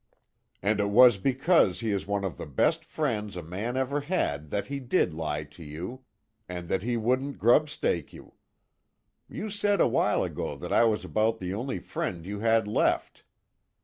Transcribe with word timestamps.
"And 0.63 0.79
it 0.79 0.89
was 0.89 1.19
because 1.19 1.81
he 1.81 1.91
is 1.91 2.07
one 2.07 2.23
of 2.25 2.37
the 2.37 2.47
best 2.47 2.83
friends 2.85 3.37
a 3.37 3.43
man 3.43 3.77
ever 3.77 4.01
had 4.01 4.49
that 4.49 4.65
he 4.65 4.79
did 4.79 5.13
lie 5.13 5.43
to 5.43 5.63
you, 5.63 6.05
and 6.49 6.67
that 6.69 6.81
he 6.81 6.97
wouldn't 6.97 7.37
grub 7.37 7.69
stake 7.69 8.11
you. 8.11 8.33
You 9.29 9.51
said 9.51 9.79
a 9.79 9.87
while 9.87 10.23
ago 10.23 10.57
that 10.57 10.73
I 10.73 10.85
was 10.85 11.05
about 11.05 11.37
the 11.37 11.53
only 11.53 11.77
friend 11.77 12.25
you 12.25 12.39
had 12.39 12.67
left. 12.67 13.25